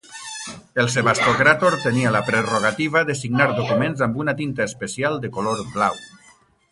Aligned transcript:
El 0.83 0.87
sebastocràtor 0.93 1.77
tenia 1.83 2.13
la 2.15 2.21
prerrogativa 2.31 3.05
de 3.09 3.17
signar 3.21 3.49
documents 3.59 4.01
amb 4.07 4.17
una 4.23 4.35
tinta 4.43 4.67
especial 4.73 5.21
de 5.27 5.35
color 5.37 5.63
blau. 5.77 6.01